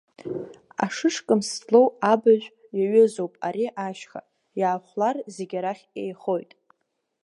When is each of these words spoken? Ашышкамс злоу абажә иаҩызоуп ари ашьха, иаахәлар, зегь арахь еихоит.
Ашышкамс 0.85 1.47
злоу 1.57 1.87
абажә 2.11 2.47
иаҩызоуп 2.77 3.33
ари 3.47 3.65
ашьха, 3.87 4.21
иаахәлар, 4.59 5.15
зегь 5.35 5.55
арахь 5.59 5.85
еихоит. 6.01 6.51